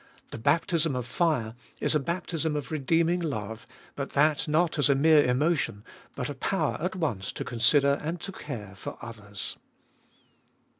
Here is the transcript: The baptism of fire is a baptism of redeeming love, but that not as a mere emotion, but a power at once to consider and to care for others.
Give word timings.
The 0.31 0.39
baptism 0.39 0.95
of 0.95 1.05
fire 1.05 1.53
is 1.79 1.93
a 1.93 1.99
baptism 1.99 2.55
of 2.55 2.71
redeeming 2.71 3.19
love, 3.19 3.67
but 3.95 4.13
that 4.13 4.47
not 4.47 4.79
as 4.79 4.89
a 4.89 4.95
mere 4.95 5.23
emotion, 5.23 5.83
but 6.15 6.27
a 6.27 6.33
power 6.33 6.77
at 6.81 6.95
once 6.95 7.31
to 7.33 7.43
consider 7.45 7.99
and 8.01 8.19
to 8.21 8.31
care 8.31 8.73
for 8.73 8.97
others. 9.03 9.57